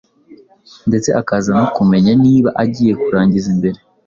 [0.89, 3.77] ndetse akaza no kumenya niba agiye kurangiza mbere